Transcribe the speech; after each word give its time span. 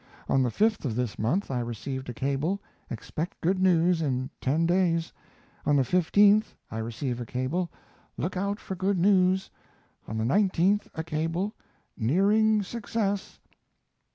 On 0.27 0.41
the 0.41 0.49
5th 0.49 0.83
of 0.83 0.95
this 0.95 1.19
month 1.19 1.51
I 1.51 1.59
received 1.59 2.09
a 2.09 2.13
cable, 2.15 2.59
"Expect 2.89 3.39
good 3.39 3.59
news 3.59 4.01
in 4.01 4.31
ten 4.41 4.65
days." 4.65 5.13
On 5.63 5.75
the 5.75 5.83
15th 5.83 6.55
I 6.71 6.79
receive 6.79 7.21
a 7.21 7.25
cable, 7.27 7.69
"Look 8.17 8.35
out 8.35 8.59
for 8.59 8.73
good 8.73 8.97
news." 8.97 9.51
On 10.07 10.17
the 10.17 10.23
19th 10.23 10.87
a 10.95 11.03
cable, 11.03 11.53
"Nearing 11.95 12.63
success." 12.63 13.37